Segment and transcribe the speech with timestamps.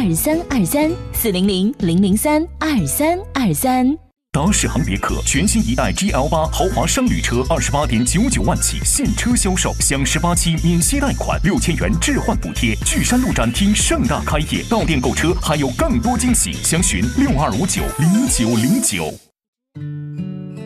[0.00, 3.84] 二三二三四零零零零三二三二三。
[4.30, 12.76] 达世行别克全新一代 GL 八豪华商旅车，二十八点九九万起现车销售，享十八期免息贷款，六千元置换补贴。
[12.86, 19.12] 巨山路展厅盛大开业，到店购车还有更多惊喜，详询六二五九零九零九。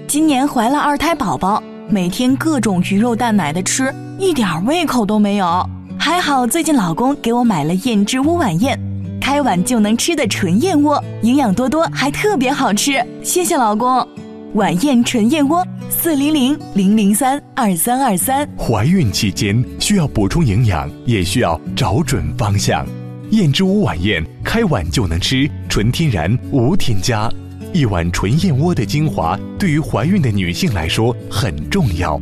[0.06, 5.66] 今年怀了二胎宝宝，每天各种鱼肉蛋奶的吃，一点胃口都没有。
[5.98, 8.91] 还好最近老公给我买了燕之屋晚宴。
[9.32, 13.02] 开碗就能吃的纯燕窝，营养多多，还特别好吃。
[13.24, 14.06] 谢谢老公。
[14.52, 18.46] 晚宴纯燕窝，四零零零零三二三二三。
[18.58, 22.86] 怀孕期间需要补充营养，也需要找准方向。
[23.30, 27.26] 燕之屋晚宴，开碗就能吃，纯天然无添加。
[27.72, 32.20] 一碗纯燕窝的精华，对于怀孕的女性来说很重要。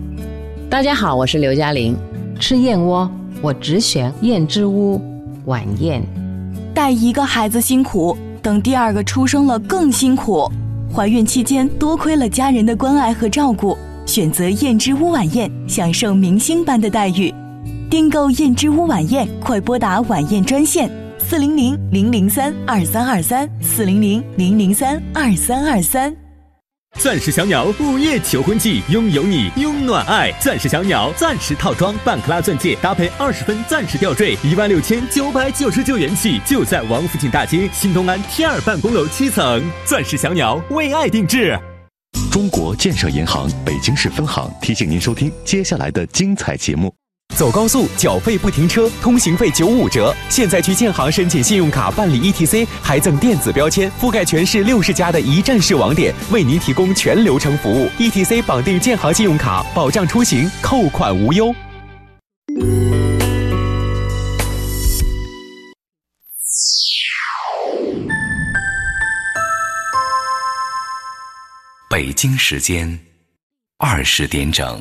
[0.71, 1.97] 大家好，我是刘嘉玲。
[2.38, 3.11] 吃燕窝，
[3.43, 5.02] 我只选燕之屋
[5.47, 6.01] 晚宴。
[6.74, 10.51] 带一个孩子辛苦，等第二个出生了更辛苦。
[10.95, 17.32] 怀孕期间多亏了家人的关爱和照顾，选择燕之屋晚宴，享受明星般的待遇。
[17.90, 26.30] 订购燕之屋晚宴，快拨打晚宴专线：四零零零零三二三二三四零零零零三二三二三。
[26.99, 30.30] 钻石小鸟午夜求婚季，拥有你，拥暖爱。
[30.33, 39.63] 钻石小鸟钻石套装，半克拉钻戒搭配二十分钻石吊坠，一万六千九百九十九元起，就在王府井大街新东安 T 二办公楼七层。
[39.87, 41.59] 钻石小鸟为爱定制。
[42.30, 46.99] 中国建设银行北京市分行提醒您收听接下来的精彩节目。
[47.37, 50.15] 走高速缴费不停车，通行费九五折。
[50.29, 57.89] 现在去建行申请信用卡办理 ETC，还赠电子标签，覆盖全市六十家的一站式网点，为您提供全流程服务。
[57.99, 61.55] ETC 绑定建行信用卡，保障出行，扣款无忧。
[71.89, 73.01] 北京时间
[73.78, 74.81] 二十点整。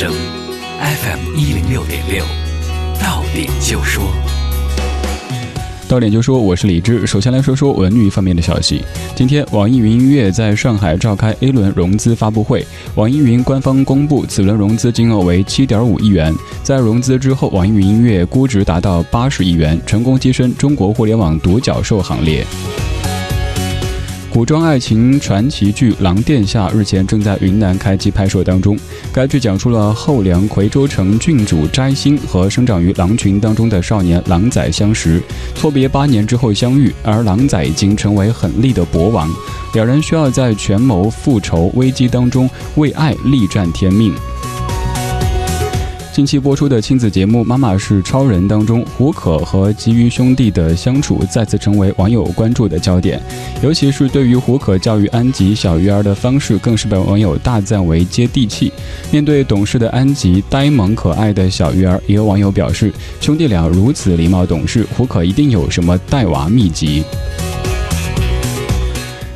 [0.00, 0.12] 声
[0.78, 2.24] FM 一零六点六，
[3.00, 4.04] 到点就说，
[5.88, 7.04] 到点就说，我是李志。
[7.04, 8.84] 首先来说说文娱方面的消息。
[9.16, 12.64] 今天，网易云音乐在上海召开 A 轮融资发布会，
[12.94, 16.32] 网易云官方公布，此轮融资金额为七点五亿元。
[16.62, 22.46] 在融资之后，网易云音乐估值达到八十亿元，成功跻身中国互联网独角兽行列。
[24.30, 28.78] 古装爱情传奇剧《狼殿下》日前正在云南开机拍摄当中。
[29.10, 35.20] 该剧讲述了后梁夔州城郡主摘星和生长于狼群当中的少年狼仔相识，
[35.54, 39.28] 错别八年之后相遇，而狼仔已经成为狠厉的博王，
[39.72, 44.14] 两人需要在权谋复仇危机当中为爱力战天命。
[46.18, 53.22] 近期播出的亲子节目《妈妈是超人》当中，胡可和吉鱼兄弟的相处再次成为网友关注的焦点，
[53.62, 58.72] 尤其是对于胡可教育安吉小鱼儿的方式，更是被网友大赞为接地气。
[59.12, 67.04] 面对懂事的安吉、呆萌可爱的小鱼儿，也有网友表示，兄弟俩如此礼貌懂事，胡可一定有什么带娃秘籍。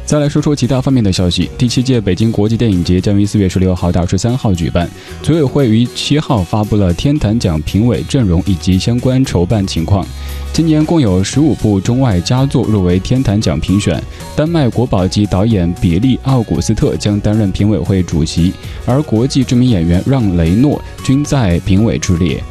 [0.04, 1.50] 再来说说其他方面的消息。
[1.56, 4.88] 第七届北京国际电影节将于四月十六号到十三号举办，
[5.22, 10.06] 组委会于七号发布了天坛奖评委阵容以及相关筹办情况。
[10.52, 14.02] 今年共有十五部中外佳作入围天坛奖评选，
[14.36, 18.52] 丹麦国宝级导演比利·奥古斯特将担任评委会主席，
[18.84, 22.42] 而国际知名演员让·雷诺均在评委之列。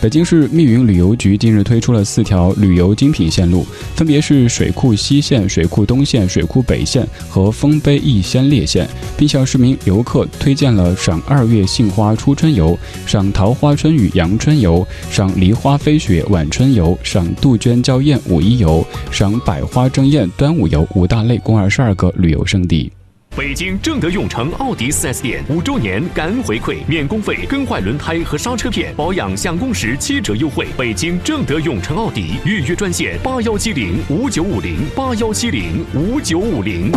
[0.00, 3.66] 北京市密云旅游局近日推出了四条旅游精品线路，
[3.96, 22.92] 分别是水库西线、水库东线、水库北线和丰碑逸仙列线，并向市民游客推荐了赏二月杏花初春游、赏桃花春雨阳春游、赏梨花飞雪晚春游、赏杜鹃娇艳五一游、赏百花争艳端午游五大类共二十二个旅游胜地。
[23.38, 30.66] 北京正德永城奥迪 4S 店五周年感恩回馈，免工费更换轮胎和刹车片，保养享工时七折优惠。
[30.76, 36.90] 北京正德永城奥迪预约专线八幺七零五九五零八幺七零五九五零。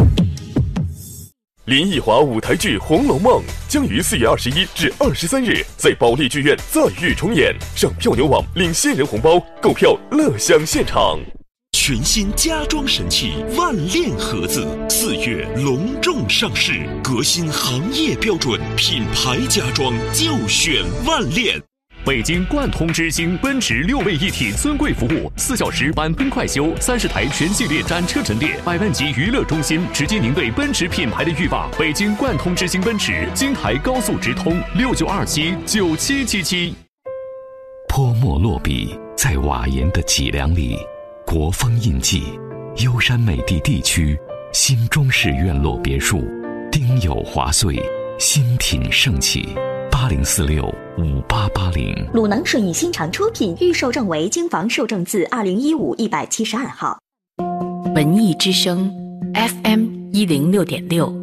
[1.65, 3.33] 林奕华舞台剧《红楼梦》
[3.71, 11.19] 将于四月二十一至二十三日在保利剧院再遇重演，上票牛网领新人红包，购票乐享现场。
[11.83, 21.59] 全新家装神器万链盒子四月隆重上市，革新行业标准，品牌家装就选万链。
[22.05, 31.67] 北京贯通之星奔驰六位一体尊贵服务，四小时满喷快修，三十台全系列展车陈列，百万级娱乐中心，直击您对奔驰品牌的欲望。
[31.79, 36.75] 北京贯通之星奔驰，京台高速直通，六九二七九七七七。
[37.89, 40.77] 泼墨落笔在瓦岩的脊梁里，
[41.31, 42.23] 国风印记，
[42.83, 44.19] 优山美地地区
[44.51, 46.21] 新中式院落别墅，
[46.69, 47.81] 丁酉华岁，
[48.19, 49.47] 新品盛起。
[49.89, 50.65] 八零四六
[50.97, 56.99] 五八八零，鲁能顺义新城出品，预售证为京房售证字二零一五一百七十二号。
[57.95, 58.91] 文艺之声
[59.33, 61.15] ，FM 一零六点六。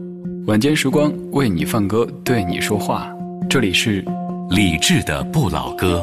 [0.47, 3.13] 晚间时光为你放歌，对你说话。
[3.51, 4.03] 这里是
[4.49, 6.03] 理智的不老歌。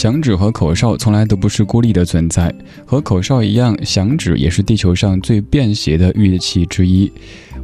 [0.00, 2.50] 响指和口哨从来都不是孤立的存在，
[2.86, 7.12] 和口哨一样，响指也是地球上最便携的乐器之一。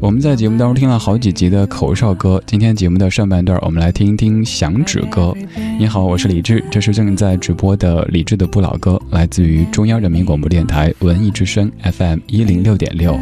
[0.01, 5.35] 我们在节目当中听了好几集的口哨歌，今天节目的上半段，我们来听一听响指歌。
[5.79, 13.19] 你好，我是李志，这是正在直播的李志的不老歌，来自于中央人民广播电台文艺之声 FM 一零六点六。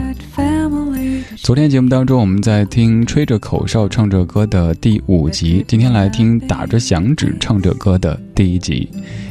[1.44, 8.88] 昨天节目当中，我们在听吹着口哨唱着歌的第五集，今天来听打着响指唱着歌的第一集。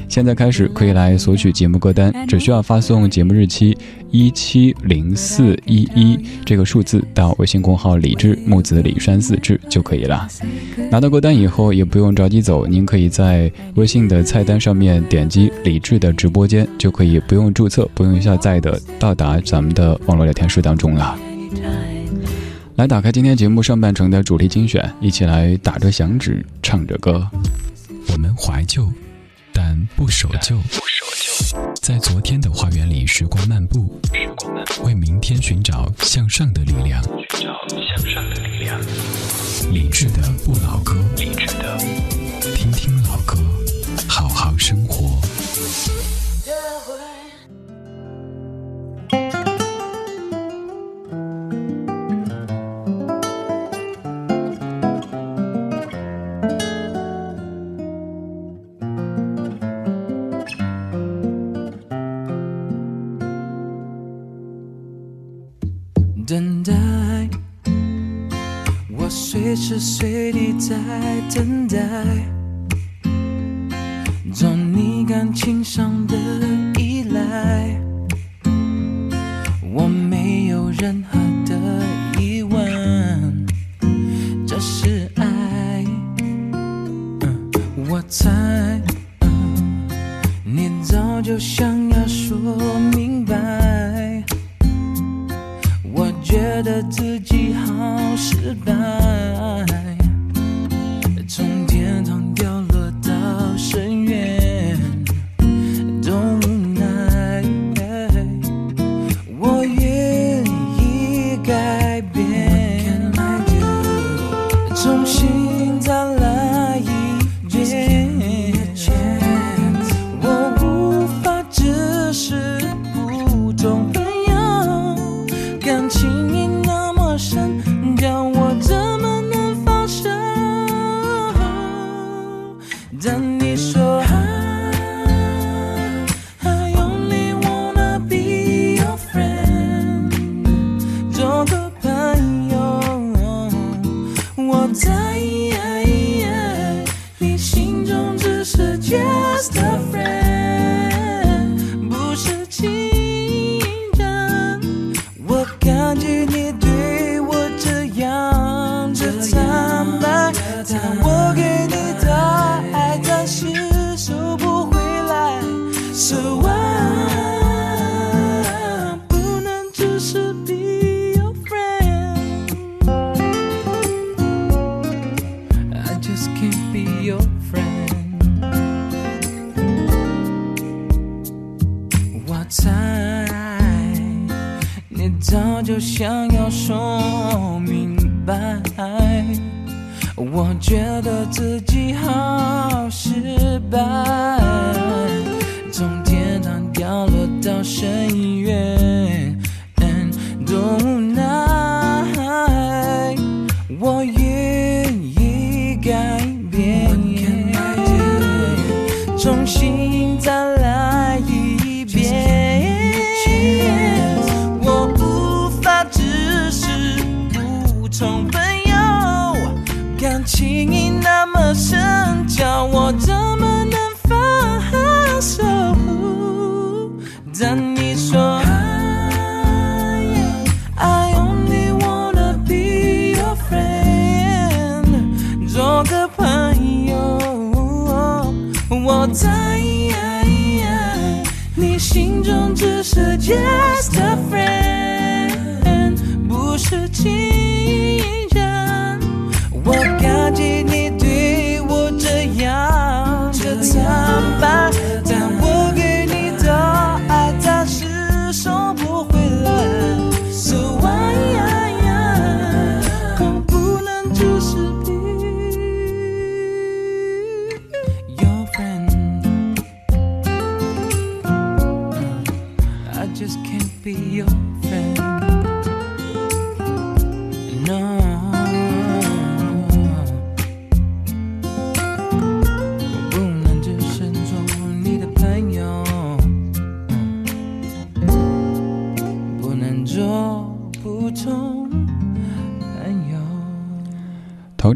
[0.07, 3.75] 现在开始可以来索取节目歌单，只需要发送节目日期
[4.11, 10.27] 一七零四一一这个数字到微信公号“李志木子李山四志”就可以了。
[10.91, 21.17] 拿到歌单以后，也不用着急走，您可以在微信的菜单上面点击“李志的直播间”，就可以不用注册、不用下载的到达咱们的网络聊天室当中了。
[22.75, 27.29] 来打开今天节目上半程的主题精选，一起来打着响指唱着歌。
[28.11, 28.91] 我们怀旧，
[29.53, 30.59] 但不守旧。
[31.79, 34.01] 在昨天的花园里，时光漫步，
[34.83, 37.03] 为明天寻找向上的力量。
[37.03, 38.81] 寻找向上的力量。
[39.71, 41.77] 理智的不老歌，理智的，
[70.03, 70.75] 为你在
[71.33, 72.32] 等待。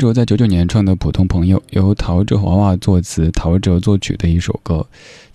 [0.07, 4.87] 我在九九年唱的《普通朋友》，由陶喆娃娃作词，陶喆作曲的一首歌。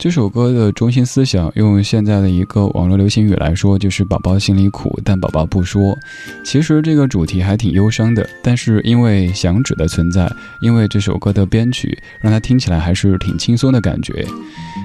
[0.02, 5.96] 这首歌的中心思想，用现在的一个网络流行语来说，就是“宝宝心里苦，但宝宝不说”。
[6.42, 10.28] 其实这个主题还挺忧伤的，但是因为响指的存在，
[10.60, 14.26] 因为这首歌的编曲，让它听起来还是挺轻松的感觉。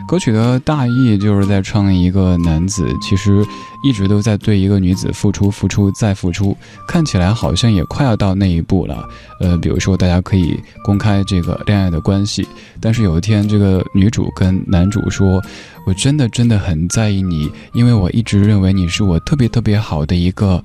[0.08, 3.44] 歌曲的大意就是在唱一个男子，其实
[3.84, 6.56] 一直都在对一个女子付出、付出再付出，
[6.88, 9.04] 看起来好像也快要到那一步了。
[9.42, 12.48] 呃，比如说大家可以公开这个恋爱的关系，
[12.80, 15.42] 但是有一天这个女主跟男主我说
[15.88, 20.62] ：“我真的真的很在意你，因为我一直认为你是我特别特别好的一个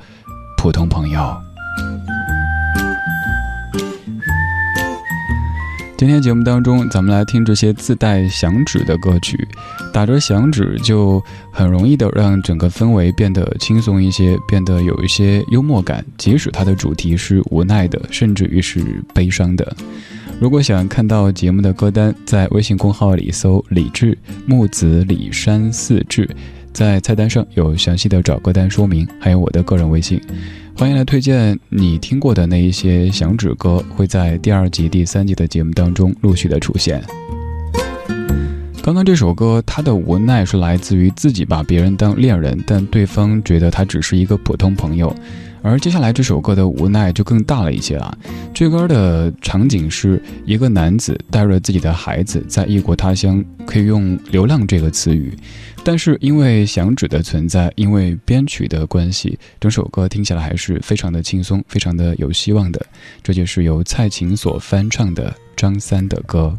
[0.58, 1.32] 普通朋友。”
[6.02, 9.38] 今天节目当中，咱们来听这些自带响指的歌曲，
[9.92, 18.82] 打着响指就很容易的让整个氛围变得轻松一些，变得有一些幽默感，即使它的主题是无奈的，甚至于是
[19.14, 19.76] 悲伤的。
[20.40, 26.28] 如果想看到节目的歌单，在微信公号里搜“李志木子李山四志”，
[26.74, 30.20] 在菜单上有详细的找歌单说明，还有我的个人微信。
[30.74, 37.00] 欢迎来推荐你听过的那一些响指歌，会在第二集、第三集的节目当中陆续的出现。
[38.82, 45.14] 刚刚这首歌，它的无奈是来自于自己把别人当恋人，但对方觉得他只是一个普通朋友。
[45.62, 48.18] 而接下来这首歌的无奈就更大了一些了。
[48.52, 55.32] 这歌的场景是一个男子带着自己的孩子在异国他乡，可以用“流浪”这个词语。
[55.84, 62.84] 但是因为响指的存在，因为编曲的关系，整首歌听起来还是非常的轻松，非常的有希望的。
[63.22, 66.58] 这就是由蔡琴所翻唱的张三的歌。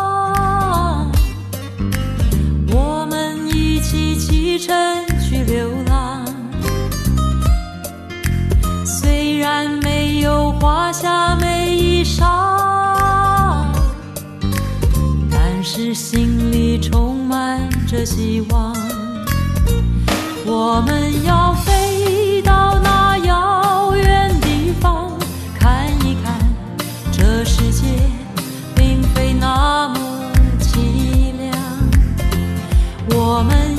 [10.91, 13.65] 有华厦美衣裳，
[15.31, 18.75] 但是心里充满着希望。
[20.45, 25.17] 我们要飞到那遥远地方，
[25.57, 26.37] 看一看
[27.09, 27.85] 这世界
[28.75, 29.97] 并非那么
[30.59, 31.55] 凄凉。
[33.11, 33.77] 我们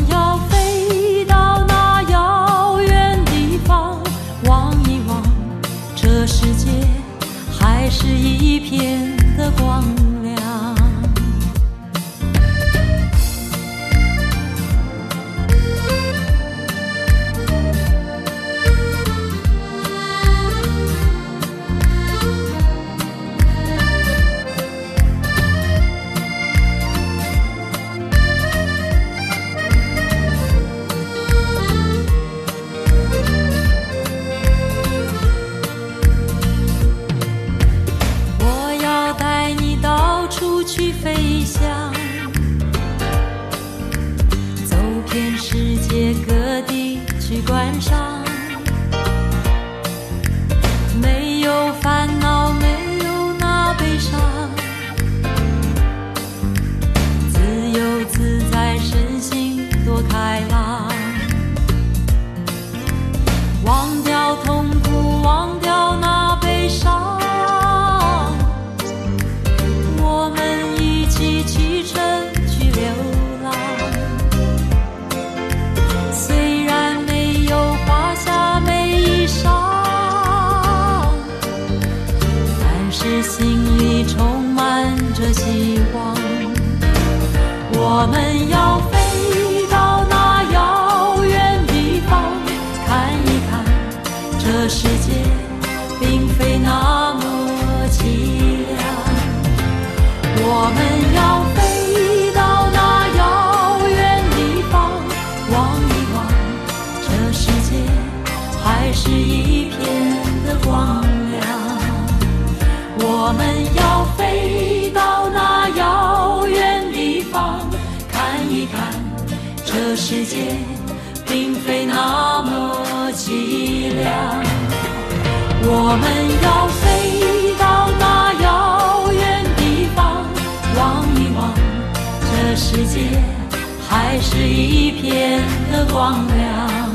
[134.33, 135.41] 是一片
[135.71, 136.91] 的光亮。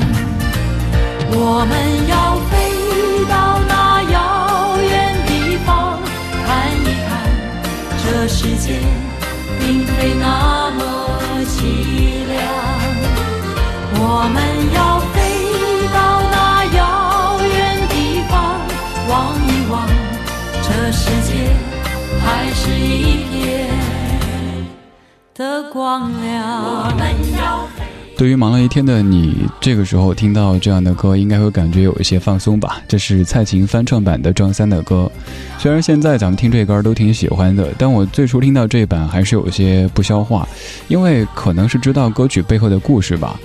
[1.30, 1.72] 我们
[2.08, 2.52] 要飞
[3.28, 4.16] 到那遥
[4.82, 4.92] 远
[5.26, 6.00] 地方，
[6.44, 6.46] 看
[6.82, 7.08] 一看
[8.02, 8.66] 这世界
[9.60, 10.67] 并非那
[25.38, 26.92] 的光亮。
[28.16, 32.82] 对于忙了一天的你，这个时候听到这样的歌，应该会感觉有一些放松吧。
[32.88, 35.08] 这是蔡琴翻唱版的张三的歌，
[35.56, 40.48] 虽然现在咱们听这歌都挺喜欢的，但我最初听到这版还是有些不消化，
[40.88, 43.38] 因为可能是知道歌曲背后的故事吧。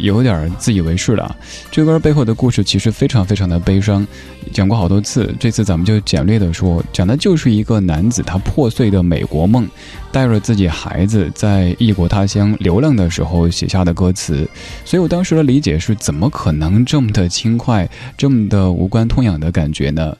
[0.00, 1.36] 有点自以为是了。
[1.70, 4.06] 这歌背后的故事其实非常非常的悲伤，
[4.52, 5.34] 讲过好多次。
[5.38, 9.68] 这次咱们就简略的说，讲的就是一个男子他破碎的美国梦，
[10.10, 14.48] 带着自己孩子在异国他乡流浪的时候写下的歌词。
[14.84, 20.16] 所以我当时的理解是，怎么可能这么的轻快，这么的无关痛痒的感觉呢？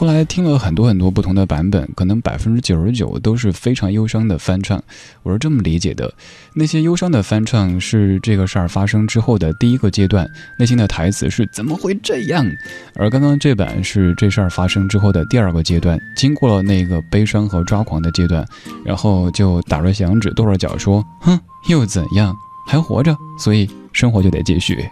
[0.00, 4.82] 后来听了很多很多不同的版本，可能百分之九十九都是非常忧伤的翻唱。
[5.22, 6.10] 我是这么理解的：
[6.54, 10.26] 那些忧伤的翻唱是这个事儿发生之后的第一个阶段，
[10.58, 12.46] 内心的台词是怎么会这样；
[12.94, 18.42] 而刚刚这版是这事儿发生之后的第二个阶段，经过了那个悲伤和抓狂的阶段，
[18.82, 22.34] 然后就打着响指、跺着脚说：“哼，又怎样？
[22.66, 24.82] 还活着，所以生活就得继续。”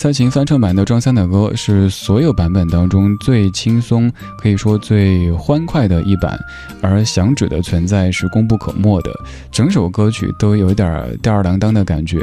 [0.00, 6.40] 蔡琴翻唱版的张三的歌是所有版本当中最轻松，可以说最欢快的一版，
[6.80, 9.12] 而响指的存在是功不可没的。
[9.52, 12.18] 整首歌曲都有一点吊儿郎当的感觉，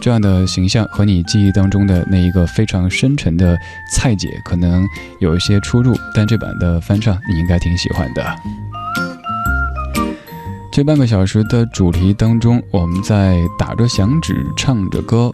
[0.00, 3.58] 这样的形象和你记忆当中的那一个非常深沉的
[3.92, 4.86] 蔡姐可能
[5.18, 8.24] 有一些出入，但这版的翻唱你应该挺喜欢的。
[10.70, 15.32] 这半个小时的主题当中，我们在打着响指唱着歌，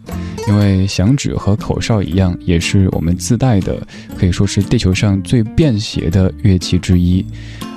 [0.48, 3.87] 因为响指和口哨一样，也是我们自带的，
[4.18, 7.24] 可以说是地球上最便携的乐器之一。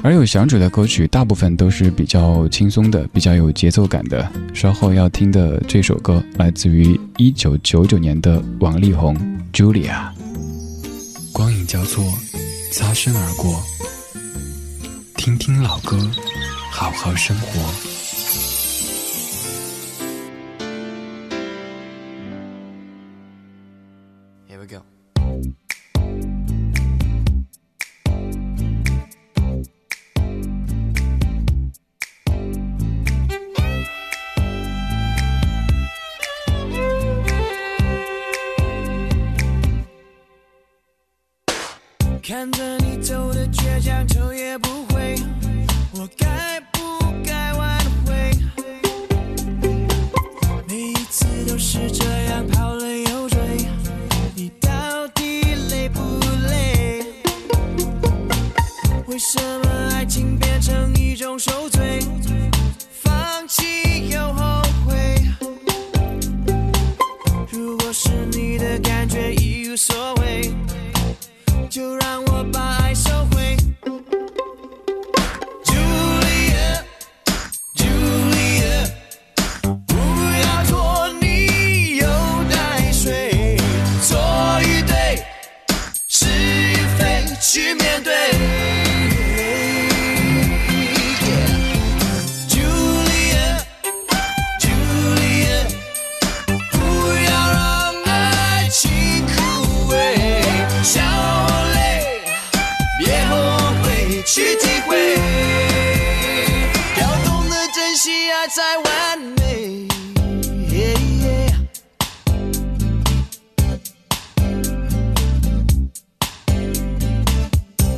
[0.01, 4.27] 而有响指的歌曲，大部分都是比较轻松的，比较有节奏感的。
[4.53, 9.15] 稍后要听的这首歌，来自于一九九九年的王力宏
[9.53, 9.91] 《Julia》。
[11.31, 12.03] 光影交错，
[12.71, 13.61] 擦身而过，
[15.17, 15.97] 听听老歌。
[16.71, 17.94] 好好生活。
[108.55, 109.85] 再完美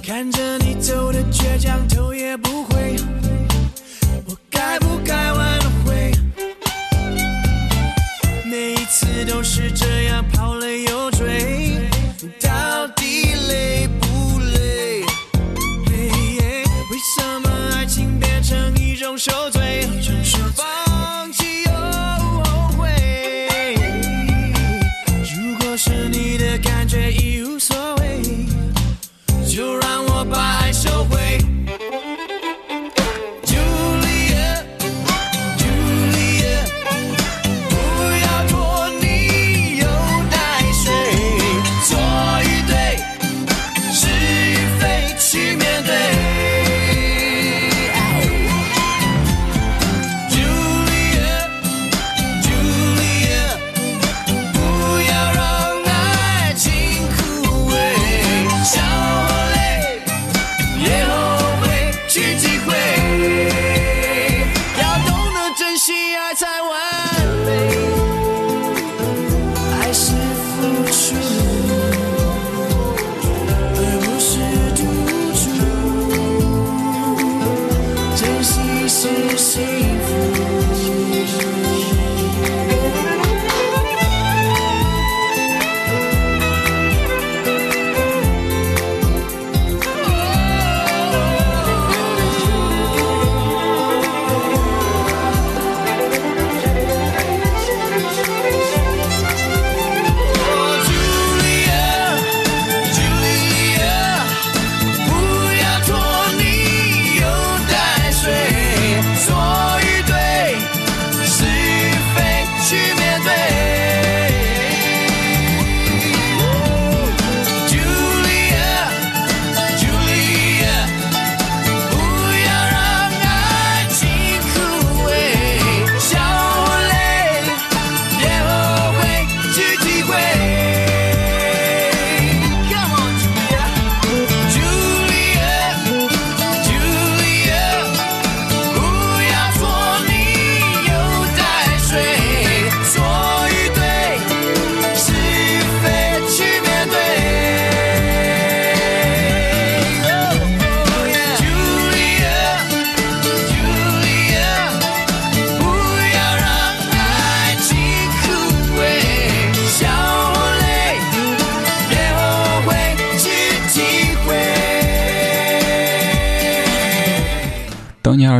[0.03, 2.95] 看着你走的倔强头也不回
[4.25, 6.11] 我该不该挽回？
[8.43, 11.56] 每一次都是这样跑了又追。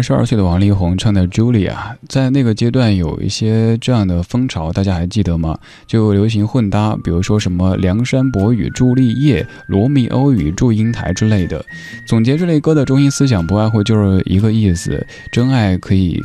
[0.07, 1.73] 十二岁的王力宏唱的《Julia》，
[2.07, 5.59] 在那个阶段有一些这样的风潮，大家还记得吗？
[5.85, 11.61] 就流行混搭，比如说什么梁山伯与朱丽叶、罗密欧与祝英台之类的。
[12.05, 16.23] 总结这类歌的中心思想，不外乎就是一个意思：真爱可以。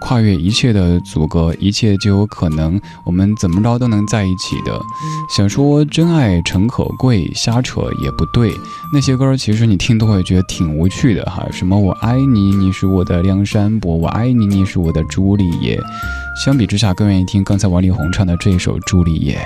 [0.00, 4.80] 跨越一切的阻隔，一切就有可能，我们怎么着都能在一起的。
[5.28, 8.52] 想说真爱诚可贵，瞎扯也不对。
[8.92, 15.80] 那些歌其实你听都会觉得挺无趣的哈，什么我爱你，你是我的梁山伯，我爱你，你是我的朱丽叶。
[16.44, 19.38] 相比之下，更愿意听刚才王力宏唱的这首《朱丽叶》。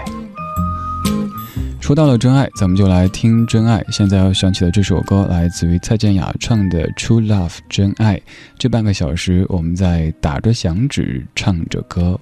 [1.85, 3.85] 说到了真爱，咱们就来听真爱。
[3.91, 8.19] 现在要响起的这首歌来自于蔡健雅唱的《True Love》真爱。
[8.59, 12.19] 这半个小时，我们在打着响指唱着歌。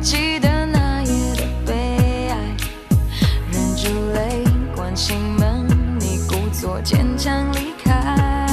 [0.00, 2.36] 记得那夜的悲哀，
[3.50, 5.66] 忍住泪，关心门，
[5.98, 8.46] 你故作坚强离开。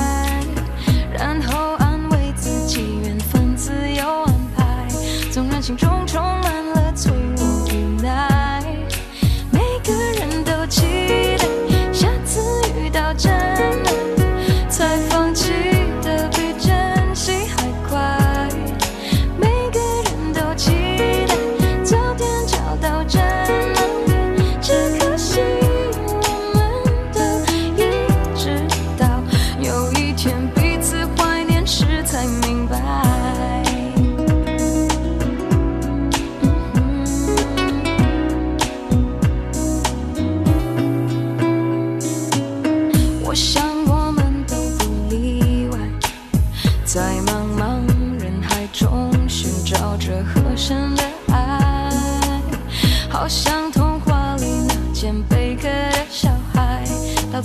[1.14, 4.88] 然后安慰自己，缘分自有安排。
[5.32, 6.45] 纵然心中充满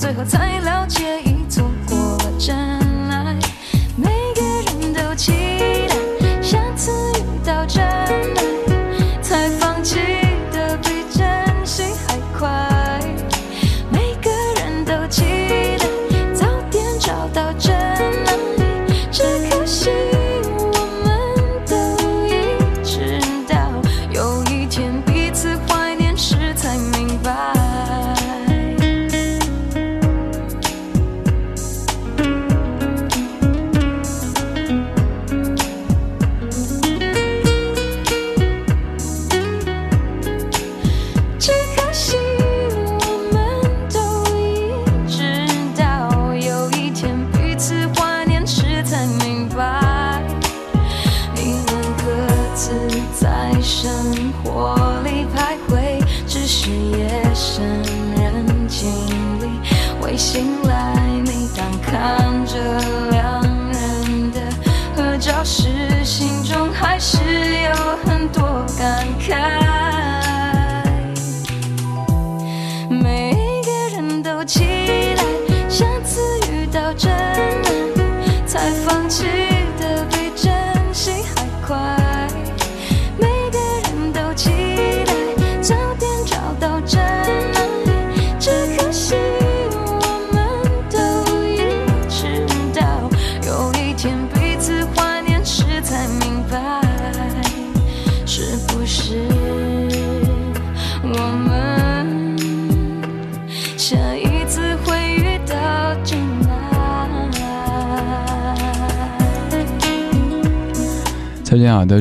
[0.00, 1.09] 最后才了解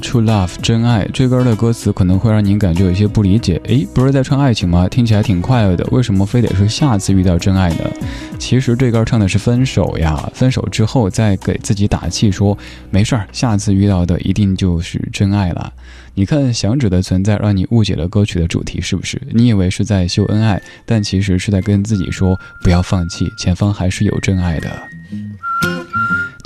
[0.09, 4.87] True Love》真爱这歌的歌词可能会让您感觉有些不理解，诶，不是在唱爱情吗？
[4.89, 7.83] 听起来挺快乐的，为什么非得是下次遇到真爱呢？
[8.39, 12.57] 其实这歌唱的是分手呀，分手之后再给自己打气说
[12.89, 15.71] 没事儿，下次遇到的一定就是真爱了。
[16.15, 19.21] 你看响指的存在让你误解了歌曲的主题，是不是？
[19.31, 24.71] 你以为是在秀恩爱，但其实是在跟自己说不要放弃，前方还是有真爱的。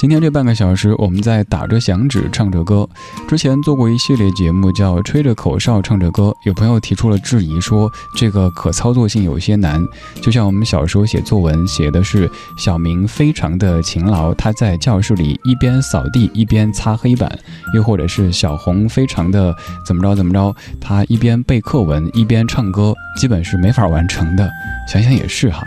[0.04, 2.86] 今天这半个小时，我们在打着响指唱着歌。
[3.26, 6.36] 之前做过一系列节目，叫吹着口哨唱着歌。
[6.44, 9.82] 有朋友提出了质疑，说这个可操作性有些难。
[10.22, 17.30] 就像我们小时候写作文，写的是小明非常的勤劳，他在教室里一边扫地一边擦黑板；
[17.74, 24.50] 又或者是小红非常的怎么着怎么着，他一边背课文一边唱歌，基本是没法完成的。
[24.86, 25.66] 想想也是哈。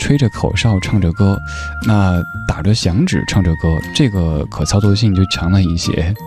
[0.00, 1.38] 吹着口哨唱着歌，
[1.86, 6.12] 那打着响指唱着歌，这个可操作性就强了一些。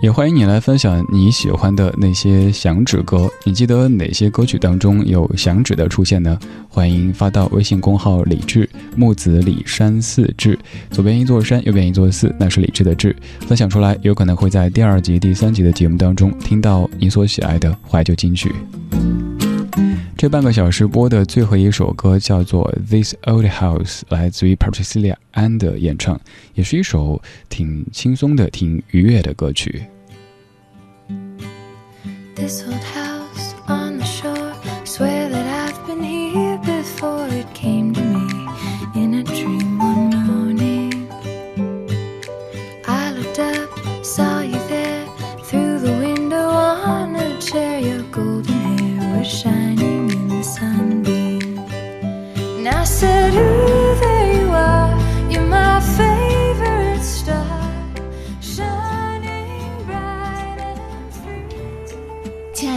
[0.00, 6.38] 也欢迎你来分享你喜欢的那些响指歌，你记得哪些歌曲当中有响指的出现呢？
[6.68, 10.56] 欢迎发到微信公号“李志木子李山四志”，
[10.92, 13.14] 左边一座山，右边一座寺，那是李志的志。
[13.40, 18.54] 分享出来，有可能会在第二集、第三集的节目当中听到你所喜爱的怀旧金曲。
[20.18, 26.20] 这半个小时播的最后一首歌叫做《This Old House》，来自于 Patricia Ann 的演唱，
[26.54, 29.84] 也是一首挺轻松的、挺愉悦的歌曲。
[32.34, 33.07] This old house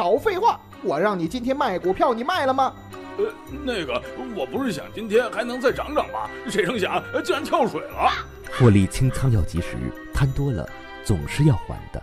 [0.00, 0.58] 少废话！
[0.82, 2.72] 我让你今天卖股票，你卖了吗？
[3.18, 3.24] 呃，
[3.66, 4.02] 那个，
[4.34, 6.20] 我不是想今天还能再涨涨吗？
[6.48, 8.10] 谁成想呃竟然跳水了！
[8.50, 9.76] 获利清仓要及时，
[10.14, 10.66] 贪多了
[11.04, 12.02] 总是要还的。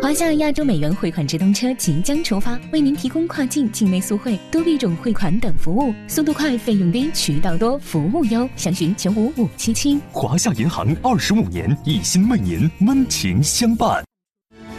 [0.00, 9.98] 华夏亚洲美元汇款直通车即将出发，为您提供跨境、境内速汇、多币种汇款等服务，速度快、费用低、渠道多、服务优，详询九五五七七。
[10.12, 14.04] 华夏银行二十五年，一心为您温情相伴。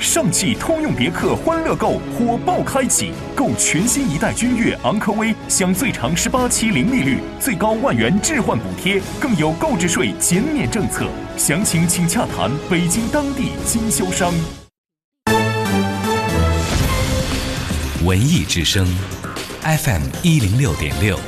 [0.02, 11.06] 上汽通用别克欢乐购火爆开启，购全新一代君越、昂科威，享最长十八期零利率，最高万元置换补贴，更有购置税减免政策。
[11.38, 14.34] 详情请洽谈北京当地经销商。
[18.04, 18.88] 文艺之声
[19.62, 21.20] ，FM 一零六点六，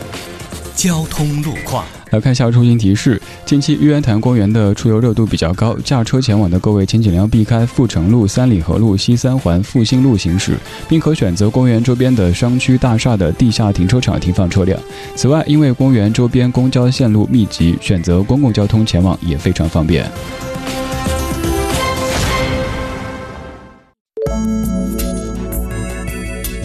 [0.76, 1.86] 交通路况。
[2.14, 10.56] 来看一下出行提示：近期玉渊潭公园的出游热度比较高，驾车前往的各位请尽量避开阜成路、三里河路、西三环、复兴路行驶，
[10.88, 14.80] 并可选择公园周边的商区大厦的地下停车场停放车辆。
[15.16, 20.08] 此外，因为公园周边公交线路密集，选择公共交通前往也非常方便。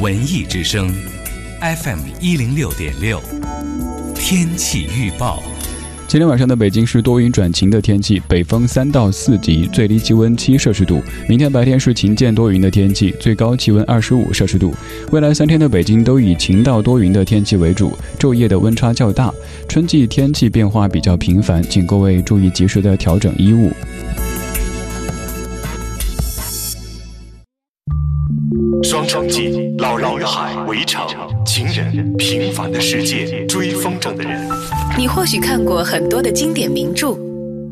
[0.02, 0.94] 文艺之声
[1.62, 3.18] ，FM 一零六点六，
[4.20, 5.42] 天气预报。
[6.08, 11.00] 今天晚上的北京是多云转晴的天气，北风三到四级，最低气温七摄氏度。
[11.28, 14.74] 明天白天是晴间多云的天气，最高气温二十五摄氏度。
[15.12, 19.32] 未来三天的北京都以晴到多云的天气为主，昼夜的温差较大。
[19.68, 23.70] 春季天气变化比较频繁，请各位注意及时的调整衣物。
[28.82, 31.06] 双城记、老人与海、围城、
[31.46, 34.48] 情人、平凡的世界、追风筝的人。
[34.96, 37.16] 你或许看过很多的经典名著，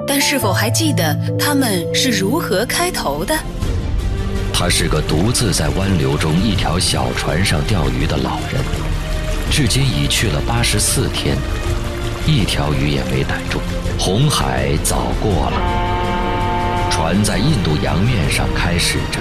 [0.06, 3.36] 但是否还记得他们是如何开头的？
[4.52, 8.62] 他是个独自在湾流中一条小船上钓鱼的老人，
[9.50, 11.36] 至今已去了八十四天，
[12.24, 13.58] 一条鱼也没逮住。
[13.98, 19.18] 红海早过了，船在印度洋面上开始着，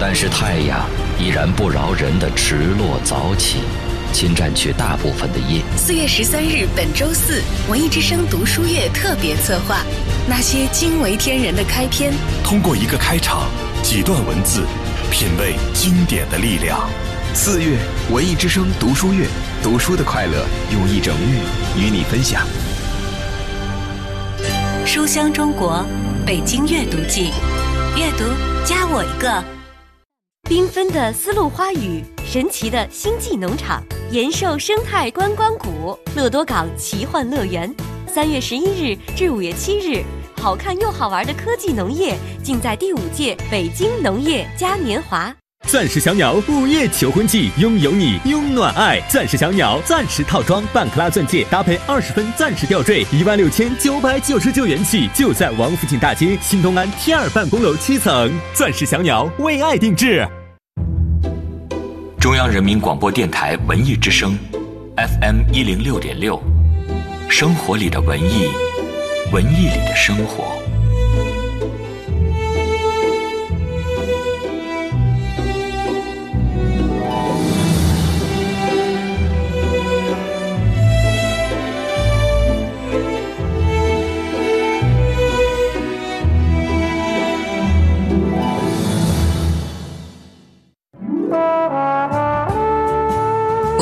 [0.00, 0.80] 但是太阳。
[1.18, 3.58] 依然不饶人的迟落早起，
[4.12, 5.62] 侵占去大部分的夜。
[5.76, 9.78] 四月十三日，本周四，文艺之声读书月特别策划，
[10.28, 12.12] 那些惊为天人的开篇。
[12.42, 13.48] 通过一个开场，
[13.82, 14.64] 几段文字，
[15.10, 16.80] 品味经典的力量。
[17.32, 17.78] 四月，
[18.10, 19.26] 文艺之声读书月，
[19.62, 21.38] 读书的快乐用一整月
[21.76, 22.44] 与你分享。
[24.84, 25.84] 书香中国，
[26.26, 27.32] 北京阅读季，
[27.96, 28.24] 阅读
[28.64, 29.53] 加我一个。
[30.44, 37.74] 缤纷的丝路花语，神奇的星际农场，延寿生态观光谷，乐多港奇幻乐园。
[38.06, 40.04] 三月十一日至五月七日，
[40.36, 45.34] 好看又好玩的科技农业，尽在第五届北京农业嘉年华。
[45.74, 49.00] 钻石小鸟午夜求婚季，拥有你，拥暖爱。
[49.10, 58.32] 钻石小鸟钻石套装，半克拉钻戒搭配二十分钻石吊坠，一万六千九百九十九元起，就在王府井大街新东安 T 二办公楼七层。
[58.52, 60.24] 钻石小鸟为爱定制。
[62.20, 64.38] 中央人民广播电台文艺之声
[64.96, 66.40] ，FM 一零六点六，
[67.28, 68.48] 生活里的文艺，
[69.32, 70.56] 文艺里的生活。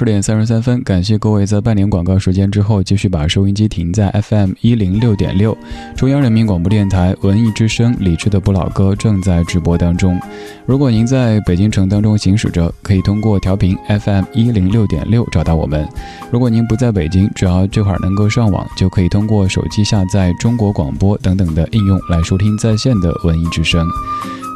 [0.00, 5.54] 十点三十三分，感谢各位在半年广告时间之后，继续把收音机停在 FM 一零六点六，
[5.94, 10.18] 中央人民广播电台文艺之声，理智的不老歌正在直播当中。
[10.64, 15.86] 如果您在北京城当中行驶着，可以通过调频 FM 一零六点六找到我们。
[16.30, 23.86] 如果您不在北京，只要这会儿能够上网，就可以通过手机下载中国广播等等的应用来收听在线的文艺之声。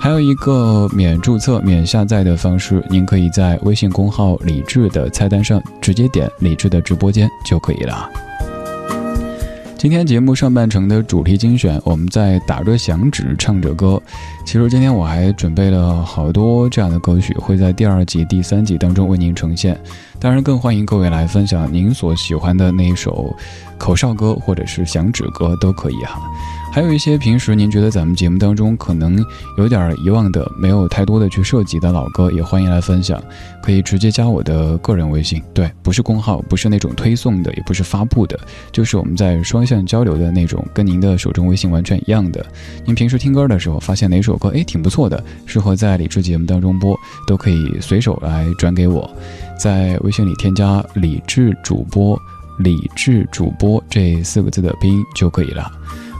[0.04, 8.06] 还有一个免注册、免下载的方式，您可以在微信公号“李智”的菜单上直接点“李智”的直播间就可以了。
[9.78, 13.98] 今天节目上半程的主题精选，我们在打着响指唱着歌。
[14.44, 19.74] 其实今天我还准备了好多这样的歌曲，会在第二集、第三集当中为您呈现。
[20.20, 23.34] 当然，更欢迎各位来分享您所喜欢的那一首
[23.78, 26.20] 口哨歌或者是响指歌都可以哈。
[26.74, 29.24] 还有一些平时您觉得咱们节目当中可能
[29.56, 33.22] 有点遗忘的、没有太多的去涉及的老歌，也欢迎来分享。
[33.62, 38.36] 可以直接加我的个人微信，对，不是公号，不是那种推送的，也不是发布的，
[38.72, 42.44] 就是我们在双向交流的那种，跟您的手中微信完全一样的。
[42.84, 49.08] 您平时听歌的时候，发现哪首歌哎挺不错的，适合在理智节目当中播，都可以随手来转给我，
[49.56, 52.20] 在微信里添加“理智主播
[52.58, 55.70] ”“理智主播”这四个字的拼音就可以了。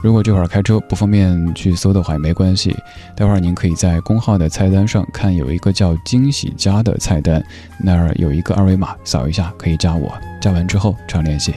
[0.05, 2.77] 如果这会儿开车不方便去搜的话也没关系，
[3.15, 7.43] 待会儿您可以在公号的菜单上看有一个叫“惊喜家”的菜单，
[7.79, 11.55] 那儿有一个二维码，扫一下可以加我，加完之后常联系。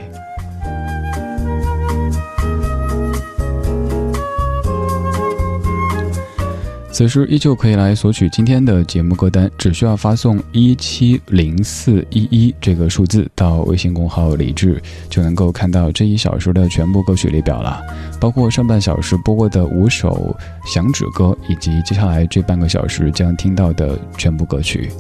[6.99, 17.81] 此时依旧可以来索取今天的节目歌单，只需要发送一七零四一一这个数字到微信公号“李志”，就能够看到这一小时的全部歌曲列表了，
[18.19, 20.37] 包括上半小时播过的五首
[20.67, 24.91] 响指歌，以及接下来这半个小时将听到的全部歌曲。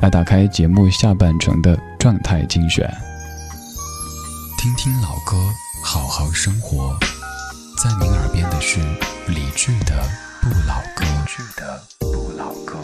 [0.00, 2.88] 来打开节目下半程的状态精选，
[4.56, 5.36] 听听老歌，
[5.82, 6.96] 好好生活。
[7.82, 8.78] 在您耳边的是
[9.26, 10.23] 李志的。
[10.44, 11.04] 不老歌。
[11.26, 12.78] 剧的不老歌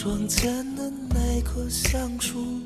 [0.00, 2.60] 窗前的那棵橡树，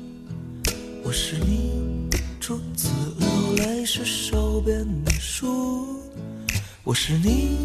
[1.03, 2.07] 我是你
[2.39, 5.99] 初次流泪时手边的书，
[6.83, 7.57] 我是你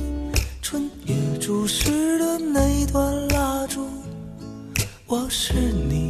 [0.62, 3.86] 春夜注视的那段蜡烛，
[5.04, 6.07] 我是你。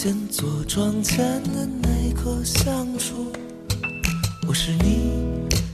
[0.00, 3.32] 先做窗前的那棵橡树
[4.46, 5.10] 我是你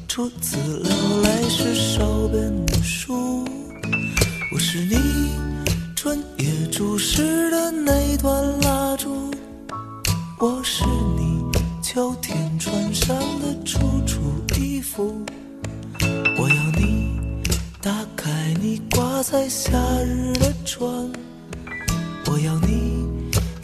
[0.09, 3.45] 初次流泪时手边的书
[4.51, 4.97] 我是你
[5.95, 9.31] 春夜注视的那段蜡烛
[10.39, 10.87] 我是
[11.19, 11.45] 你
[11.83, 14.23] 秋天穿上的楚楚
[14.59, 15.23] 衣服
[16.39, 17.21] 我要你
[17.83, 19.71] 打开你挂在夏
[20.01, 21.13] 日的窗。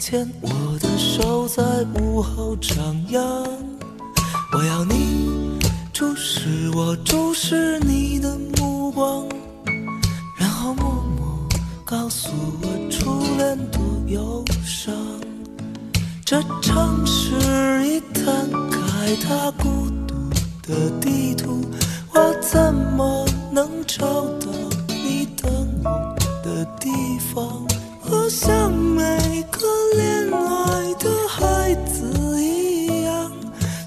[0.01, 0.49] 牵我
[0.79, 1.61] 的手，在
[1.93, 2.75] 午后徜
[3.11, 3.21] 徉。
[4.51, 5.59] 我要你
[5.93, 9.29] 注视我，注视你的目光，
[10.39, 11.47] 然后默默
[11.85, 12.31] 告诉
[12.63, 14.91] 我初恋多忧伤。
[16.25, 17.35] 这城市
[17.85, 20.15] 一摊开它孤独
[20.63, 21.63] 的地图，
[22.11, 24.03] 我怎么能找
[24.39, 24.47] 到
[24.87, 26.89] 你等我的地
[27.31, 27.70] 方？
[28.13, 29.01] 我像每
[29.51, 29.59] 个
[29.95, 32.11] 恋爱的孩子
[32.43, 33.31] 一样，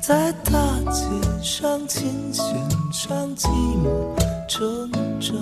[0.01, 0.53] 在大
[0.91, 1.05] 街
[1.43, 2.43] 上琴弦
[2.91, 4.17] 上寂寞
[4.49, 5.35] 挣扎。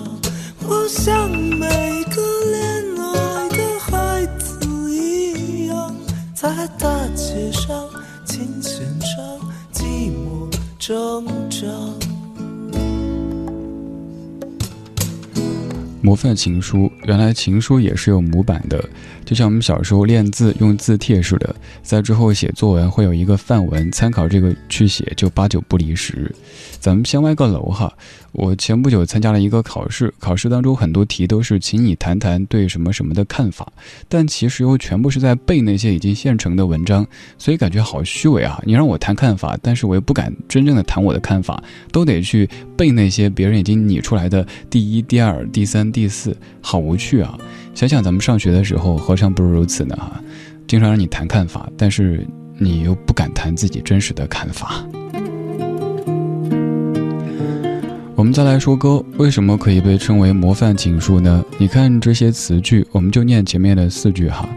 [0.67, 2.21] 我像每个
[2.51, 4.59] 恋爱的孩子
[4.93, 5.95] 一样，
[6.35, 7.89] 在大街上
[8.25, 9.39] 琴弦上
[9.73, 12.02] 寂寞挣扎。
[16.03, 18.83] 模范情书，原来情书也是有模板的，
[19.23, 26.29] 就像我们小时候练字用字帖似的，在之后写作文会有一个范文，参考这个去写，就八九不离十。
[26.81, 27.91] 咱们先歪个楼哈。
[28.33, 33.71] 我前不久参加了一个考试，考试当中很多题都是请你谈谈对什么什么的看法，
[34.09, 37.05] 但其实又全部是在背那些已经现成的文章，
[37.37, 38.59] 所以感觉好虚伪啊！
[38.65, 47.37] 你让我谈看法，但是我又不敢真正的谈我的看法，都得去背那些别人已经拟出来的第一、第二、第三、第四，好无趣啊！
[47.75, 49.95] 想想咱们上学的时候，何尝不是如此呢？
[49.95, 50.19] 哈，
[50.67, 52.25] 经常让你谈看法，但是
[52.57, 54.83] 你又不敢谈自己真实的看法。
[58.15, 61.45] 我们再来说歌，为什么可以被称为模范情书呢？
[61.59, 64.49] 你看这些词句，我们就念前面的四句哈。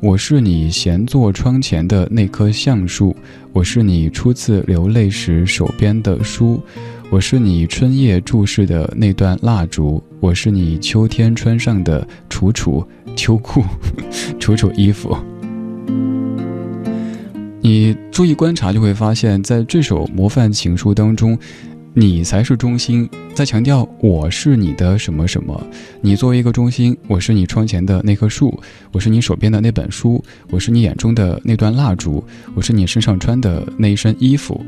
[0.00, 3.14] 我是你闲坐窗前的那棵橡树，
[3.52, 6.62] 我是你初次流泪时手边的书，
[7.10, 12.86] 我是你春夜注视的那段蜡烛，我是你秋天穿上的楚楚
[13.16, 13.64] 秋裤，
[14.38, 15.16] 楚楚衣服。
[17.60, 21.36] 你注意观察，就会发现，在这首模范情书当中。
[21.94, 25.60] 你才是中心，在强调我是你的什么什么。
[26.00, 28.56] 你作为一个中心，我是你窗前的那棵树，
[28.92, 32.22] 我是你手边的那本书，我是你眼中的那段蜡烛，
[32.54, 34.64] 我是你身上穿的那一身衣服。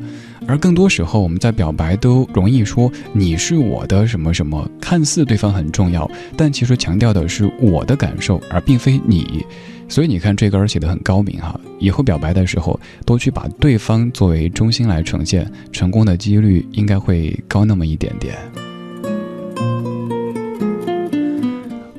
[0.46, 9.44] 而更多时候，我们在表白都容易说你是我的什么什么，看似对方很重要，但其实强调的是我的感受，而并非你。
[9.90, 18.36] 所以你看这歌儿写的很高明哈，以后表白的时候多去把对方作为中心来呈现，成功的几率应该会高那么一点点。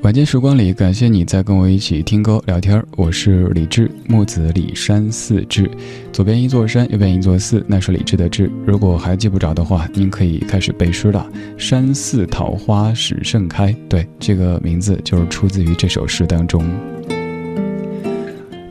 [0.00, 5.70] 晚间时光里，感谢你在跟我一起听歌聊天，我是李志，木子李山寺志，
[6.14, 8.50] 左边一座山，右边一座寺，那是李志的志。
[8.66, 11.30] 如果还记不着的话，您可以开始背诗了。
[11.58, 16.64] 山寺桃花始盛开，对，这个名字就是出自于这首诗当中。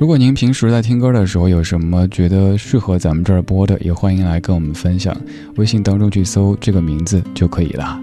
[0.01, 5.15] 如果您平时在听歌的时候有什么觉得适合咱们这儿播的，也欢迎来跟我们分享。
[5.57, 8.01] 微信当中去搜这个名字就可以了。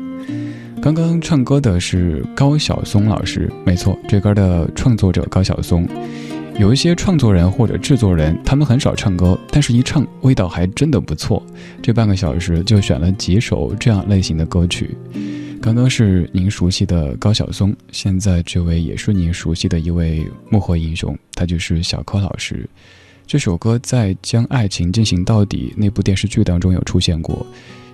[0.81, 5.89] 刚刚唱歌的是高晓松老师，没错，这歌的创作者高晓松。
[6.59, 11.41] 有一些创作人或者制作人，他们很少唱歌，但是一唱味道还真的不错。
[11.81, 14.97] 这半个小时就选了几首这样类型的歌曲。
[15.63, 22.69] 刚刚是您熟悉的高晓松，现在这位也是您熟悉的一位幕后英雄，他就是小柯老师。
[23.25, 27.47] 这首歌在《将爱情进行到底》那部电视剧当中有出现过，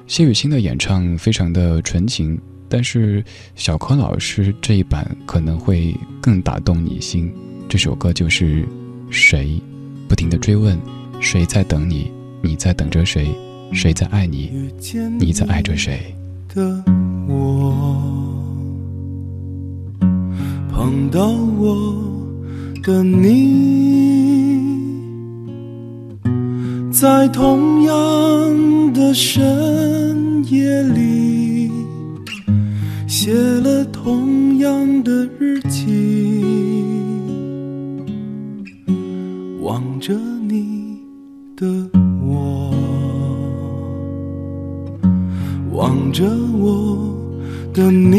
[0.06, 3.22] 谢雨欣的演唱非常的纯情，但是
[3.56, 7.30] 小柯老师这一版可能会更打动你心。
[7.68, 8.62] 这首歌就是
[9.10, 9.46] 《谁》，
[10.08, 10.78] 不停的追问，
[11.20, 12.10] 谁在等你？
[12.42, 13.26] 你在等着谁？
[13.72, 14.50] 谁在爱你？
[15.18, 16.14] 你在爱着谁？
[16.54, 16.84] 的
[17.26, 17.74] 我
[20.70, 22.04] 碰到我
[22.82, 24.60] 的你，
[26.92, 31.72] 在同样的深夜里，
[33.08, 36.33] 写了同样的日记，
[40.04, 40.12] 着
[40.46, 41.00] 你
[41.56, 41.64] 的
[42.22, 42.70] 我，
[45.72, 46.24] 望着
[46.60, 47.14] 我。
[47.72, 48.14] 的你，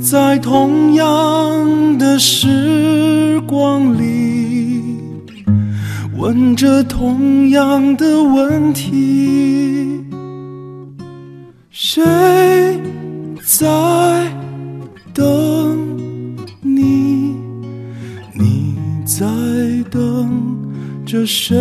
[0.00, 4.80] 在同样的时光里，
[6.16, 10.02] 问着同样的问题：
[11.70, 12.00] 谁
[13.44, 14.32] 在
[15.12, 15.49] 等
[21.10, 21.56] 着谁？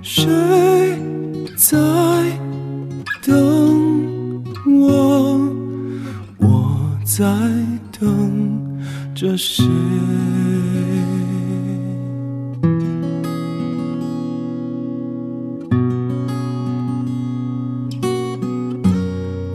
[0.00, 0.24] 谁？
[1.56, 1.76] 在
[3.22, 5.38] 等我，
[6.38, 7.22] 我在
[8.00, 8.80] 等
[9.14, 9.62] 着谁？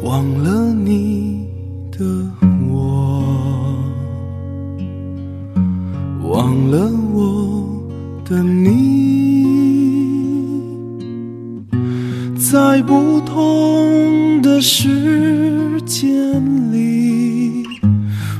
[0.04, 1.48] 忘了你
[1.92, 2.06] 的
[8.30, 9.40] 的你。
[12.38, 17.66] 在不同的时间里，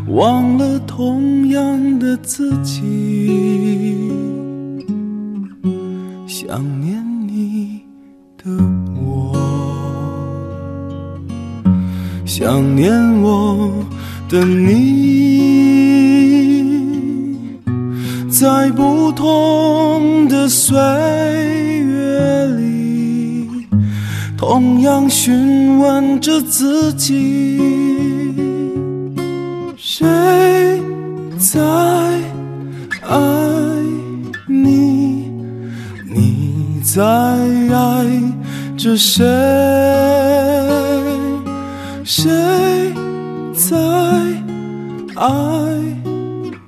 [0.08, 4.12] 忘了同样的自己。
[6.28, 7.82] 想念你
[8.38, 8.52] 的
[9.04, 9.36] 我，
[12.26, 13.72] 想念我
[14.30, 15.80] 的你，
[18.30, 19.59] 在不同
[20.50, 23.68] 岁月里。
[24.36, 27.60] 同样询问着自己，
[29.78, 30.08] 谁
[31.38, 31.60] 在
[33.04, 33.20] 爱
[34.48, 35.32] 你？
[36.06, 38.06] 你在爱
[38.78, 39.24] 着谁？
[42.04, 42.32] 谁
[43.54, 43.78] 在
[45.16, 45.28] 爱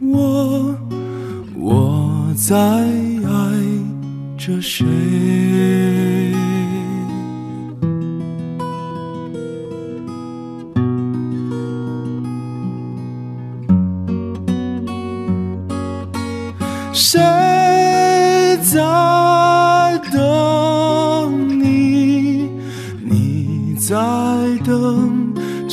[0.02, 0.76] 我？
[1.58, 2.56] 我在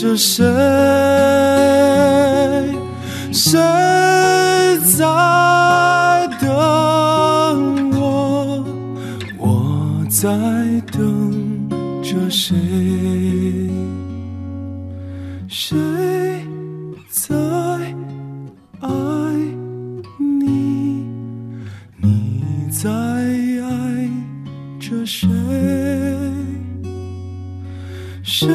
[0.09, 0.43] 着谁？
[3.31, 3.59] 谁
[4.97, 5.05] 在
[6.41, 8.65] 等我？
[9.37, 10.31] 我在
[10.91, 11.69] 等
[12.03, 12.57] 着谁？
[15.47, 15.77] 谁
[17.11, 17.37] 在
[18.81, 18.89] 爱
[20.19, 21.05] 你？
[21.99, 24.11] 你在爱
[24.81, 25.29] 着谁？
[28.23, 28.49] 谁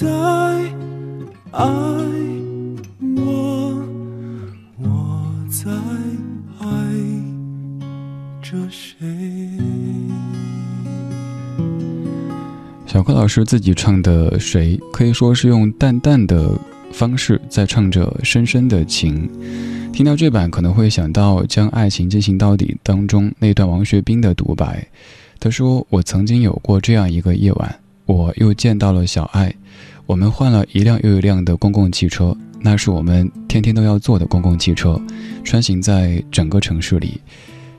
[0.00, 0.08] 在
[1.50, 1.62] 爱
[3.16, 3.84] 我？
[4.78, 5.70] 我在
[6.58, 6.66] 爱
[8.40, 8.96] 着谁？
[12.86, 16.58] 小柯老师自己唱的《谁》，可以说是用淡淡的
[16.90, 19.28] 方式在唱着深深的情。
[19.92, 24.88] 听到这版，可能会想到《将爱情进行到底》当中那段王学兵的独白。
[25.38, 27.78] 他说：“我曾经有过这样一个夜晚，
[28.10, 29.54] 我又见到了小爱，
[30.04, 35.00] 我们换了一辆又一辆的公共汽车，那是我们天天都要坐的公共汽车，
[35.44, 37.20] 穿行在整个城市里。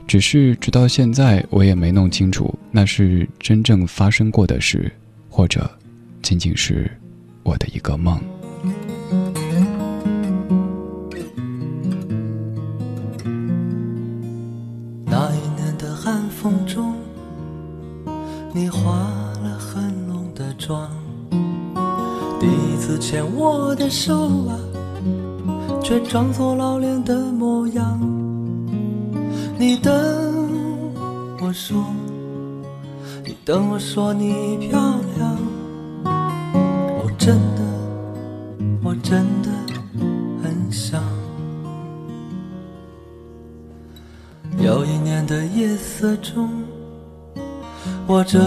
[0.06, 4.90] 只是直到现在，我也没弄清楚那是真正发生过的事。”
[5.28, 5.70] 或者，
[6.22, 6.90] 仅仅是
[7.42, 8.18] 我的一个梦。
[23.92, 24.16] 手
[24.48, 24.56] 啊，
[25.82, 28.00] 却装作老练的模样。
[29.58, 29.92] 你等
[31.42, 31.84] 我说。
[33.24, 34.80] 你等我说你漂
[35.16, 35.36] 亮，
[36.04, 37.62] 我真的，
[38.82, 39.50] 我真的
[40.42, 41.02] 很想。
[44.58, 46.48] 有一年的夜色中，
[48.06, 48.40] 我遮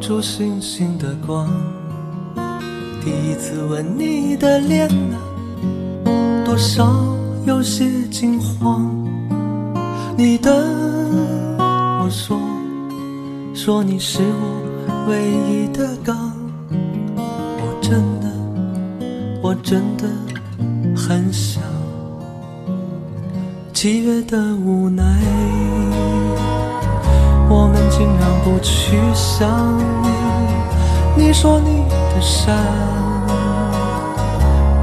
[0.00, 1.48] 住星星的光，
[3.08, 5.16] 第一次吻你的脸啊，
[6.44, 6.86] 多少
[7.46, 8.86] 有些惊慌。
[10.14, 10.54] 你等
[12.02, 12.38] 我说。
[13.54, 16.32] 说你是我唯一的港，
[16.70, 18.28] 我真的，
[19.42, 20.04] 我真的
[20.94, 21.62] 很想。
[23.72, 25.02] 七月的无奈，
[27.48, 29.48] 我们尽量不去想
[31.18, 31.32] 你。
[31.32, 32.56] 说你的山，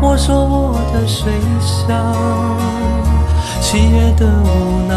[0.01, 2.15] 我说我的水乡。
[3.59, 4.95] 七月的无奈。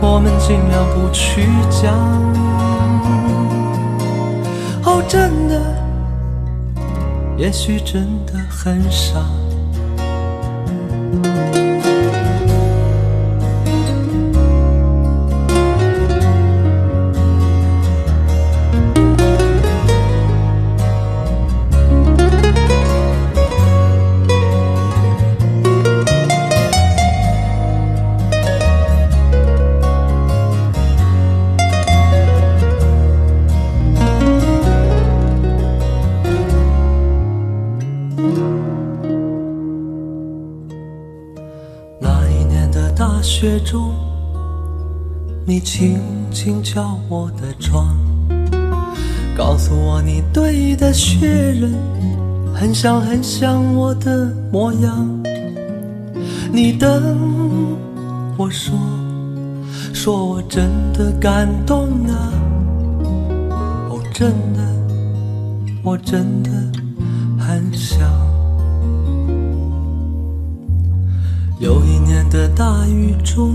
[0.00, 1.94] 我们尽量不去讲。
[4.84, 5.60] 哦，真的，
[7.36, 9.20] 也许真的很傻。
[45.54, 46.00] 你轻
[46.32, 47.96] 轻敲我的窗，
[49.36, 51.72] 告诉我你堆的雪人
[52.52, 55.08] 很像很像我的模样。
[56.52, 56.90] 你等
[58.36, 58.74] 我说，
[59.92, 62.32] 说我真的感动啊！
[63.90, 64.60] 哦，真的，
[65.84, 66.50] 我真的
[67.38, 68.00] 很想。
[71.60, 73.54] 有一年的大雨中，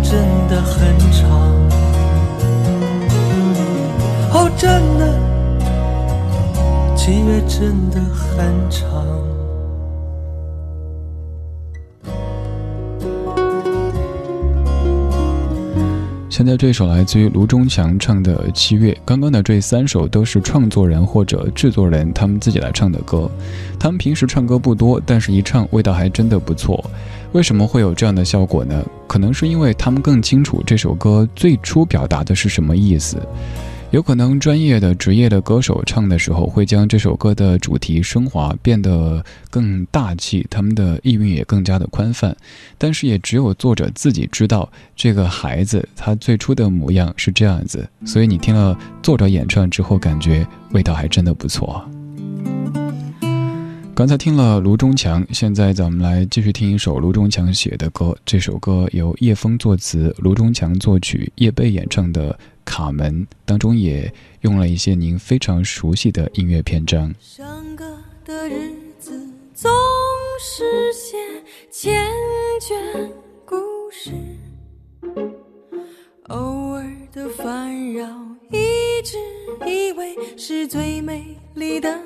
[0.51, 1.29] 的很长。
[4.33, 5.17] 哦，真的，
[6.93, 8.91] 七月真的很长。
[16.29, 23.31] 现在这首来自于卢中强唱的《七月》，刚刚的这三首都是创作人或者制作人他们自己来唱的歌。
[23.79, 26.83] 他们平时唱歌不多，但是一唱味道还真的不错。
[27.31, 28.83] 为什么会有这样的效果呢？
[29.11, 33.21] 可能是因为他们更清楚这首歌最初表达的是什么意思。
[33.89, 42.33] 有可能专业的职业的歌手唱的时候，会将这首歌的主题升华，变得更大气，他们的意蕴也更加的宽泛。
[42.77, 47.85] 但是也只有作者自己知道，这个孩子他最初的模样是这样子。
[48.05, 51.85] 所以你听了作者演唱之后，感觉味道还真的不错。
[54.01, 58.17] 刚才听了卢中强，现在咱们来继续听一首卢中强写的歌。
[58.25, 62.35] 这首歌由叶枫作词，卢中强作曲，叶蓓演唱的。
[62.65, 67.13] 卡门当中也用了一些您非常熟悉的音乐篇章。
[67.19, 67.85] 上个
[68.25, 69.11] 的日子
[69.53, 69.71] 总
[70.39, 71.15] 是写
[71.69, 72.09] 千
[72.59, 73.11] 卷
[73.45, 73.55] 故
[73.91, 74.09] 事，
[76.29, 78.07] 偶尔的烦扰，
[78.49, 78.57] 一
[79.03, 79.19] 直
[79.69, 81.99] 以为是最美丽的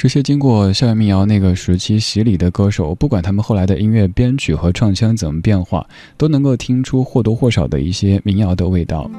[0.00, 5.86] 这些经过校园民谣那个时期洗礼的歌手，不管他们后来的音乐编曲和唱腔怎么变化，
[6.16, 9.10] 都能够听出或多或少的一些民谣的味道。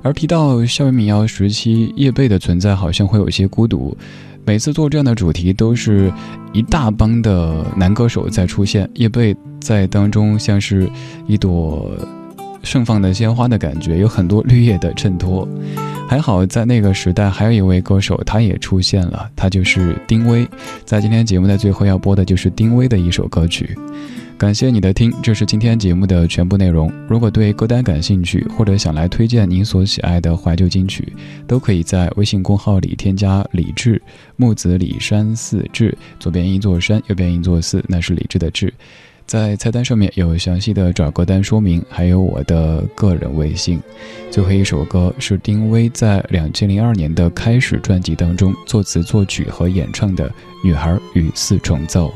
[0.00, 3.94] 而提到校园民谣时期，叶蓓的存在好像会有一些孤独。
[4.46, 6.10] 每次做这样的主题，都是
[6.54, 10.90] 一大帮的男歌手在出现，叶蓓在当中像是
[11.26, 11.90] 一朵
[12.62, 15.48] 盛放的鲜花的感觉，有很多绿叶的衬托。
[16.08, 20.48] 还好，在那个时代，还有一位歌手，他也出现了，他就是丁薇。
[20.84, 23.78] 在今天节目的最后要播的就是丁薇的一首歌曲。
[24.36, 26.90] 感谢你的听，这是今天节目的全部内容。
[27.06, 31.12] 如果对歌单感兴趣，或者想来推荐您所喜爱的怀旧金曲，
[31.46, 34.00] 都可以在微信公号里添加“李志
[34.36, 38.72] 木子李山寺志”，左边一座山，右边一座寺，那是李志的志。
[39.30, 43.80] 在菜单上面有详细的找歌单说明，还有我的个人微信。
[44.28, 50.28] 最后一首歌是丁薇在两千零二年的《开始》专辑当中作词作曲和演唱的
[50.64, 52.08] 《女孩与四重奏》。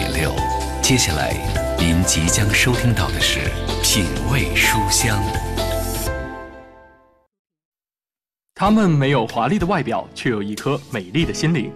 [0.00, 0.32] 点六，
[0.80, 1.36] 接下来
[1.78, 3.38] 您即将收听到的是
[3.82, 5.22] 品味书香。
[8.54, 11.70] 他们没有华丽的外表，却有一颗美丽的心灵；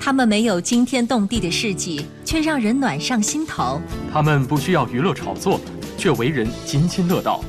[0.00, 3.78] 他们没有惊天动地的事迹，却让人暖上心头。
[4.10, 5.60] 他们不需要娱乐炒作，
[5.98, 7.44] 却为人津津乐道。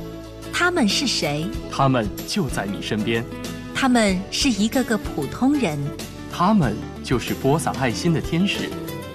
[0.52, 1.46] 他们是谁？
[1.70, 3.24] 他们就在你身边，
[3.74, 5.78] 他们是一个个普通人，
[6.30, 8.68] 他们就是播撒爱心的天使，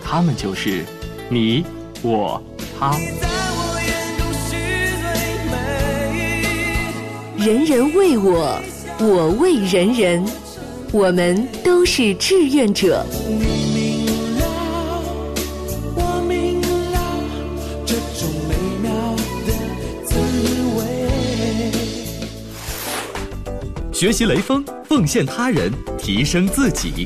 [0.09, 0.85] 他们就是
[1.29, 1.65] 你、
[2.01, 2.41] 我、
[2.79, 2.97] 他。
[7.37, 8.57] 人人为我，
[8.99, 10.25] 我为人人，
[10.93, 13.05] 我们都是志愿者。
[15.93, 16.97] 我明了
[17.85, 18.89] 这种美妙
[19.45, 19.51] 的
[20.05, 20.15] 滋
[20.77, 20.79] 味。
[23.91, 27.05] 学习雷锋，奉献他人，提升自己。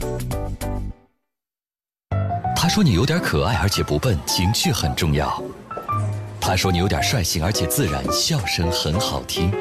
[2.71, 5.43] 他说你有点可爱，而且不笨，情绪很重要。
[6.39, 9.51] 他说你有点率性，而且自然，笑声很好听。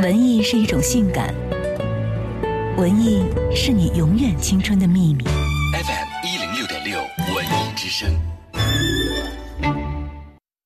[0.00, 1.34] 文艺是一种性感，
[2.76, 3.24] 文艺
[3.56, 5.24] 是你永远青春的秘密。
[5.24, 6.98] FM 一零六点六
[7.34, 8.10] 文艺之声。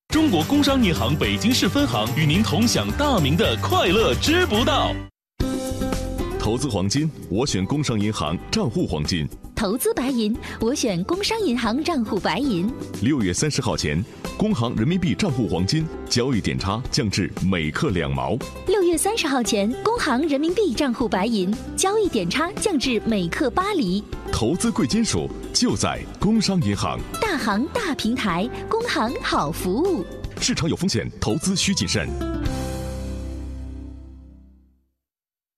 [0.09, 4.93] 中国工商银行北京市分行与您同享大明的快乐知不道。
[6.47, 9.27] 投资黄金，我选工商银行账户黄金。
[9.53, 12.73] 投资白银，我选工商银行账户白银。
[13.03, 14.01] 六月三十号前，
[14.39, 18.39] 工行人民币账户黄金交易点差降至每克两毛。
[18.69, 24.05] 六月三十号前，工行人民币账户白银交易点差降至每克八厘。
[24.31, 27.01] 投资贵金属就在工商银行。
[27.21, 30.07] 大行大平台，工行好服务。
[30.41, 32.09] 市场有风险，投资需谨慎。